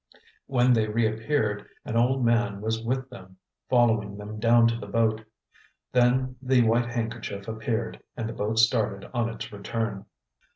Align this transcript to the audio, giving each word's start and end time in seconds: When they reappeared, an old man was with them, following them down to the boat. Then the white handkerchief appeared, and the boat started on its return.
When 0.47 0.73
they 0.73 0.87
reappeared, 0.87 1.67
an 1.85 1.95
old 1.95 2.25
man 2.25 2.59
was 2.59 2.83
with 2.83 3.07
them, 3.11 3.37
following 3.69 4.17
them 4.17 4.39
down 4.39 4.65
to 4.69 4.75
the 4.79 4.87
boat. 4.87 5.23
Then 5.91 6.37
the 6.41 6.63
white 6.63 6.89
handkerchief 6.89 7.47
appeared, 7.47 8.01
and 8.17 8.27
the 8.27 8.33
boat 8.33 8.57
started 8.57 9.07
on 9.13 9.29
its 9.29 9.51
return. 9.51 10.07